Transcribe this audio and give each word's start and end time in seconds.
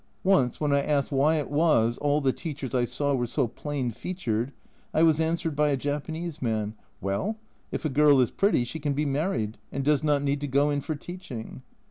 Once, 0.23 0.59
when 0.59 0.73
I 0.73 0.79
asked 0.81 1.11
why 1.11 1.35
it 1.35 1.51
was 1.51 1.99
all 1.99 2.21
the 2.21 2.31
teachers 2.33 2.73
I 2.73 2.85
saw 2.85 3.13
were 3.13 3.27
so 3.27 3.47
plain 3.47 3.91
featured, 3.91 4.51
I 4.95 5.03
was 5.03 5.19
answered 5.19 5.55
by 5.55 5.69
a 5.69 5.77
Japanese 5.77 6.41
man, 6.41 6.73
"well, 7.01 7.37
if 7.71 7.85
a 7.85 7.89
girl 7.89 8.19
is 8.19 8.31
pretty, 8.31 8.63
she 8.63 8.79
can 8.79 8.93
be 8.93 9.05
married 9.05 9.59
and 9.71 9.83
does 9.85 10.03
not 10.03 10.23
need 10.23 10.41
to 10.41 10.47
go 10.47 10.71
in 10.71 10.81
for 10.81 10.95
teaching." 10.95 11.61